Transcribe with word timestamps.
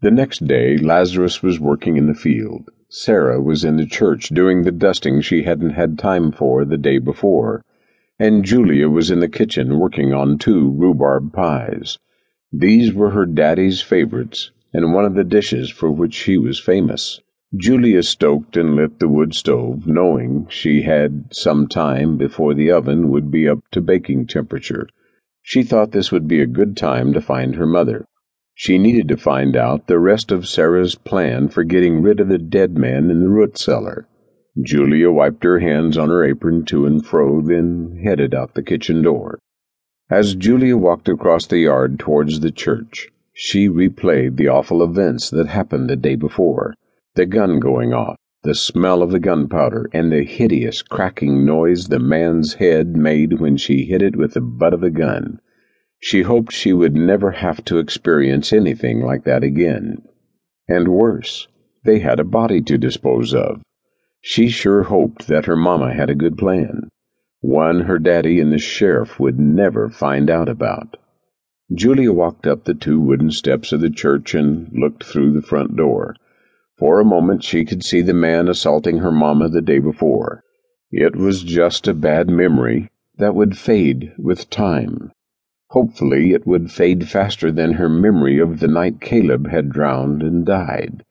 The 0.00 0.10
next 0.12 0.46
day, 0.46 0.76
Lazarus 0.76 1.42
was 1.42 1.58
working 1.58 1.96
in 1.96 2.06
the 2.06 2.14
field. 2.14 2.70
Sarah 2.88 3.40
was 3.42 3.64
in 3.64 3.78
the 3.78 3.86
church 3.86 4.28
doing 4.28 4.62
the 4.62 4.70
dusting 4.70 5.20
she 5.20 5.42
hadn't 5.42 5.70
had 5.70 5.98
time 5.98 6.30
for 6.30 6.64
the 6.64 6.78
day 6.78 6.98
before, 6.98 7.64
and 8.16 8.44
Julia 8.44 8.88
was 8.88 9.10
in 9.10 9.18
the 9.18 9.28
kitchen 9.28 9.80
working 9.80 10.12
on 10.12 10.38
two 10.38 10.70
rhubarb 10.70 11.32
pies. 11.32 11.98
These 12.52 12.92
were 12.94 13.10
her 13.10 13.26
daddy's 13.26 13.82
favorites, 13.82 14.52
and 14.72 14.94
one 14.94 15.04
of 15.04 15.14
the 15.14 15.24
dishes 15.24 15.68
for 15.68 15.90
which 15.90 16.14
she 16.14 16.38
was 16.38 16.60
famous. 16.60 17.20
Julia 17.56 18.04
stoked 18.04 18.56
and 18.56 18.76
lit 18.76 19.00
the 19.00 19.08
wood 19.08 19.34
stove, 19.34 19.86
knowing 19.88 20.46
she 20.48 20.82
had 20.82 21.24
some 21.32 21.66
time 21.66 22.16
before 22.16 22.54
the 22.54 22.70
oven 22.70 23.10
would 23.10 23.32
be 23.32 23.48
up 23.48 23.60
to 23.72 23.80
baking 23.80 24.28
temperature. 24.28 24.88
She 25.42 25.64
thought 25.64 25.90
this 25.90 26.12
would 26.12 26.28
be 26.28 26.40
a 26.40 26.46
good 26.46 26.76
time 26.76 27.12
to 27.14 27.20
find 27.20 27.56
her 27.56 27.66
mother. 27.66 28.06
She 28.60 28.76
needed 28.76 29.06
to 29.06 29.16
find 29.16 29.56
out 29.56 29.86
the 29.86 30.00
rest 30.00 30.32
of 30.32 30.48
Sarah's 30.48 30.96
plan 30.96 31.46
for 31.46 31.62
getting 31.62 32.02
rid 32.02 32.18
of 32.18 32.26
the 32.26 32.38
dead 32.38 32.76
man 32.76 33.08
in 33.08 33.20
the 33.20 33.28
root 33.28 33.56
cellar. 33.56 34.08
Julia 34.60 35.12
wiped 35.12 35.44
her 35.44 35.60
hands 35.60 35.96
on 35.96 36.08
her 36.08 36.24
apron 36.24 36.64
to 36.64 36.84
and 36.84 37.06
fro, 37.06 37.40
then 37.40 38.00
headed 38.02 38.34
out 38.34 38.54
the 38.54 38.64
kitchen 38.64 39.00
door. 39.00 39.38
As 40.10 40.34
Julia 40.34 40.76
walked 40.76 41.08
across 41.08 41.46
the 41.46 41.60
yard 41.60 42.00
towards 42.00 42.40
the 42.40 42.50
church, 42.50 43.10
she 43.32 43.68
replayed 43.68 44.36
the 44.36 44.48
awful 44.48 44.82
events 44.82 45.30
that 45.30 45.46
happened 45.46 45.88
the 45.88 45.94
day 45.94 46.16
before 46.16 46.74
the 47.14 47.26
gun 47.26 47.60
going 47.60 47.92
off, 47.92 48.16
the 48.42 48.56
smell 48.56 49.04
of 49.04 49.12
the 49.12 49.20
gunpowder, 49.20 49.88
and 49.92 50.10
the 50.10 50.24
hideous 50.24 50.82
cracking 50.82 51.44
noise 51.44 51.86
the 51.86 52.00
man's 52.00 52.54
head 52.54 52.96
made 52.96 53.34
when 53.34 53.56
she 53.56 53.84
hit 53.84 54.02
it 54.02 54.16
with 54.16 54.34
the 54.34 54.40
butt 54.40 54.74
of 54.74 54.80
the 54.80 54.90
gun. 54.90 55.38
She 56.00 56.22
hoped 56.22 56.52
she 56.52 56.72
would 56.72 56.94
never 56.94 57.32
have 57.32 57.64
to 57.66 57.78
experience 57.78 58.52
anything 58.52 59.00
like 59.00 59.24
that 59.24 59.42
again. 59.42 60.02
And 60.68 60.88
worse, 60.88 61.48
they 61.84 61.98
had 61.98 62.20
a 62.20 62.24
body 62.24 62.60
to 62.62 62.78
dispose 62.78 63.34
of. 63.34 63.62
She 64.20 64.48
sure 64.48 64.84
hoped 64.84 65.26
that 65.28 65.46
her 65.46 65.56
mama 65.56 65.94
had 65.94 66.10
a 66.10 66.14
good 66.14 66.36
plan. 66.36 66.88
One 67.40 67.82
her 67.82 67.98
daddy 67.98 68.40
and 68.40 68.52
the 68.52 68.58
sheriff 68.58 69.18
would 69.18 69.38
never 69.38 69.88
find 69.88 70.28
out 70.28 70.48
about. 70.48 70.96
Julia 71.72 72.12
walked 72.12 72.46
up 72.46 72.64
the 72.64 72.74
two 72.74 73.00
wooden 73.00 73.30
steps 73.30 73.72
of 73.72 73.80
the 73.80 73.90
church 73.90 74.34
and 74.34 74.70
looked 74.72 75.04
through 75.04 75.32
the 75.32 75.46
front 75.46 75.76
door. 75.76 76.16
For 76.78 77.00
a 77.00 77.04
moment 77.04 77.44
she 77.44 77.64
could 77.64 77.84
see 77.84 78.02
the 78.02 78.14
man 78.14 78.48
assaulting 78.48 78.98
her 78.98 79.12
mama 79.12 79.48
the 79.48 79.60
day 79.60 79.78
before. 79.78 80.42
It 80.90 81.16
was 81.16 81.42
just 81.42 81.86
a 81.86 81.94
bad 81.94 82.28
memory 82.28 82.88
that 83.18 83.34
would 83.34 83.58
fade 83.58 84.12
with 84.16 84.48
time. 84.48 85.12
Hopefully, 85.70 86.32
it 86.32 86.46
would 86.46 86.70
fade 86.70 87.08
faster 87.08 87.52
than 87.52 87.74
her 87.74 87.88
memory 87.88 88.38
of 88.38 88.60
the 88.60 88.68
night 88.68 89.00
Caleb 89.00 89.48
had 89.48 89.70
drowned 89.70 90.22
and 90.22 90.46
died. 90.46 91.04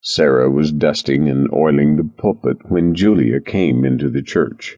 Sarah 0.00 0.50
was 0.50 0.72
dusting 0.72 1.28
and 1.28 1.52
oiling 1.52 1.96
the 1.96 2.04
pulpit 2.04 2.70
when 2.70 2.94
Julia 2.94 3.40
came 3.40 3.84
into 3.84 4.08
the 4.08 4.22
church. 4.22 4.76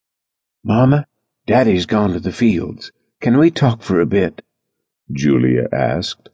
Mama, 0.65 1.07
Daddy's 1.47 1.87
gone 1.87 2.13
to 2.13 2.21
the 2.21 2.33
fields. 2.33 2.91
Can 3.21 3.39
we 3.39 3.51
talk 3.51 3.83
for 3.83 4.01
a 4.01 4.07
bit? 4.07 4.43
Julia 5.13 5.69
asked. 5.73 6.29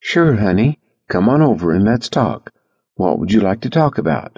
Sure, 0.00 0.36
honey. 0.36 0.78
Come 1.08 1.28
on 1.28 1.42
over 1.42 1.72
and 1.72 1.84
let's 1.84 2.08
talk. 2.08 2.52
What 2.94 3.18
would 3.18 3.32
you 3.32 3.40
like 3.40 3.60
to 3.62 3.70
talk 3.70 3.98
about? 3.98 4.36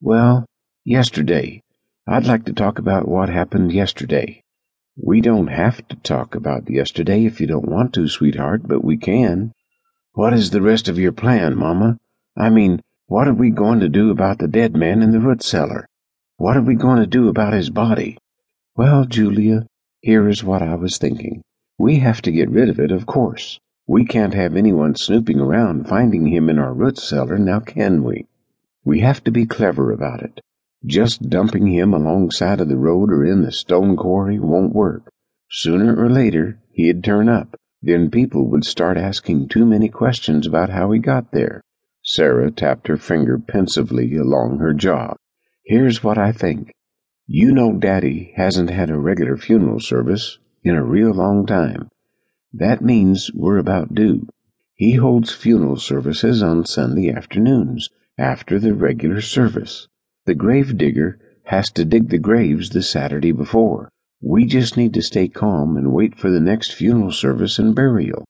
Well, 0.00 0.44
yesterday. 0.84 1.62
I'd 2.06 2.26
like 2.26 2.44
to 2.46 2.52
talk 2.52 2.78
about 2.78 3.08
what 3.08 3.28
happened 3.28 3.72
yesterday. 3.72 4.42
We 5.02 5.22
don't 5.22 5.46
have 5.46 5.88
to 5.88 5.96
talk 5.96 6.34
about 6.34 6.68
yesterday 6.68 7.24
if 7.24 7.40
you 7.40 7.46
don't 7.46 7.68
want 7.68 7.94
to, 7.94 8.06
sweetheart, 8.06 8.62
but 8.66 8.84
we 8.84 8.98
can. 8.98 9.52
What 10.12 10.34
is 10.34 10.50
the 10.50 10.60
rest 10.60 10.88
of 10.88 10.98
your 10.98 11.12
plan, 11.12 11.56
Mama? 11.56 11.96
I 12.36 12.50
mean, 12.50 12.82
what 13.06 13.26
are 13.26 13.34
we 13.34 13.50
going 13.50 13.80
to 13.80 13.88
do 13.88 14.10
about 14.10 14.38
the 14.38 14.48
dead 14.48 14.76
man 14.76 15.02
in 15.02 15.12
the 15.12 15.18
root 15.18 15.42
cellar? 15.42 15.88
What 16.36 16.56
are 16.56 16.62
we 16.62 16.74
going 16.74 16.98
to 17.00 17.06
do 17.06 17.28
about 17.28 17.54
his 17.54 17.70
body? 17.70 18.18
Well, 18.76 19.06
Julia, 19.06 19.66
here 20.02 20.28
is 20.28 20.44
what 20.44 20.60
I 20.60 20.74
was 20.74 20.98
thinking. 20.98 21.42
We 21.78 22.00
have 22.00 22.20
to 22.22 22.30
get 22.30 22.50
rid 22.50 22.68
of 22.68 22.78
it, 22.78 22.92
of 22.92 23.06
course. 23.06 23.58
We 23.86 24.04
can't 24.04 24.34
have 24.34 24.54
anyone 24.54 24.96
snooping 24.96 25.40
around 25.40 25.88
finding 25.88 26.26
him 26.26 26.50
in 26.50 26.58
our 26.58 26.74
root 26.74 26.98
cellar, 26.98 27.38
now 27.38 27.60
can 27.60 28.04
we? 28.04 28.26
We 28.84 29.00
have 29.00 29.24
to 29.24 29.30
be 29.30 29.46
clever 29.46 29.92
about 29.92 30.22
it. 30.22 30.40
Just 30.84 31.28
dumping 31.28 31.66
him 31.66 31.92
alongside 31.92 32.60
of 32.60 32.68
the 32.68 32.78
road 32.78 33.10
or 33.10 33.24
in 33.24 33.42
the 33.42 33.52
stone 33.52 33.96
quarry 33.96 34.38
won't 34.38 34.74
work. 34.74 35.10
Sooner 35.50 35.94
or 35.94 36.08
later, 36.08 36.58
he'd 36.72 37.04
turn 37.04 37.28
up. 37.28 37.54
Then 37.82 38.10
people 38.10 38.48
would 38.50 38.64
start 38.64 38.96
asking 38.96 39.48
too 39.48 39.66
many 39.66 39.88
questions 39.88 40.46
about 40.46 40.70
how 40.70 40.90
he 40.90 40.98
got 40.98 41.32
there. 41.32 41.62
Sarah 42.02 42.50
tapped 42.50 42.88
her 42.88 42.96
finger 42.96 43.38
pensively 43.38 44.16
along 44.16 44.58
her 44.58 44.72
jaw. 44.72 45.14
Here's 45.64 46.02
what 46.02 46.18
I 46.18 46.32
think. 46.32 46.72
You 47.26 47.52
know 47.52 47.72
Daddy 47.74 48.32
hasn't 48.36 48.70
had 48.70 48.90
a 48.90 48.98
regular 48.98 49.36
funeral 49.36 49.80
service 49.80 50.38
in 50.64 50.74
a 50.74 50.82
real 50.82 51.12
long 51.12 51.46
time. 51.46 51.88
That 52.52 52.82
means 52.82 53.30
we're 53.32 53.58
about 53.58 53.94
due. 53.94 54.26
He 54.74 54.94
holds 54.94 55.32
funeral 55.32 55.76
services 55.76 56.42
on 56.42 56.64
Sunday 56.64 57.10
afternoons, 57.10 57.90
after 58.18 58.58
the 58.58 58.74
regular 58.74 59.20
service. 59.20 59.86
The 60.30 60.36
grave 60.36 60.78
digger 60.78 61.18
has 61.46 61.72
to 61.72 61.84
dig 61.84 62.10
the 62.10 62.18
graves 62.18 62.70
the 62.70 62.84
Saturday 62.84 63.32
before. 63.32 63.88
We 64.22 64.46
just 64.46 64.76
need 64.76 64.94
to 64.94 65.02
stay 65.02 65.26
calm 65.26 65.76
and 65.76 65.92
wait 65.92 66.16
for 66.16 66.30
the 66.30 66.38
next 66.38 66.72
funeral 66.72 67.10
service 67.10 67.58
and 67.58 67.74
burial. 67.74 68.24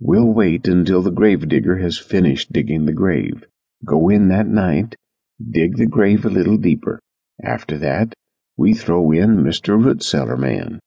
We'll 0.00 0.32
wait 0.32 0.66
until 0.66 1.02
the 1.02 1.10
grave 1.10 1.46
digger 1.50 1.76
has 1.76 1.98
finished 1.98 2.54
digging 2.54 2.86
the 2.86 2.94
grave. 2.94 3.44
Go 3.84 4.08
in 4.08 4.28
that 4.28 4.46
night, 4.46 4.96
dig 5.38 5.76
the 5.76 5.84
grave 5.84 6.24
a 6.24 6.30
little 6.30 6.56
deeper. 6.56 6.98
After 7.44 7.76
that, 7.76 8.14
we 8.56 8.72
throw 8.72 9.12
in 9.12 9.44
Mr. 9.44 9.78
Rootcellar 9.78 10.38
Man. 10.38 10.80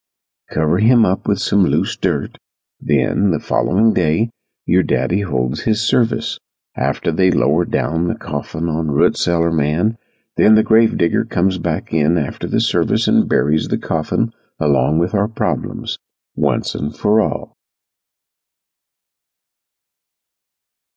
Cover 0.50 0.80
him 0.80 1.06
up 1.06 1.28
with 1.28 1.38
some 1.38 1.64
loose 1.64 1.96
dirt. 1.96 2.40
Then, 2.80 3.30
the 3.30 3.40
following 3.40 3.94
day, 3.94 4.32
your 4.66 4.82
daddy 4.82 5.22
holds 5.22 5.62
his 5.62 5.84
service. 5.84 6.40
After 6.76 7.12
they 7.12 7.30
lower 7.30 7.66
down 7.66 8.08
the 8.08 8.16
coffin 8.16 8.68
on 8.68 8.90
Rootcellar 8.90 9.52
Man, 9.52 10.00
then 10.38 10.56
the 10.56 10.64
gravedigger 10.64 11.26
comes 11.26 11.58
back 11.58 11.94
in 11.94 12.18
after 12.18 12.48
the 12.48 12.60
service 12.60 13.08
and 13.08 13.30
buries 13.30 13.68
the 13.68 13.78
coffin 13.78 14.32
along 14.60 15.00
with 15.00 15.14
our 15.14 15.28
problems, 15.28 15.98
once 16.36 16.76
and 16.76 16.96
for 16.96 17.22
all. 17.22 17.55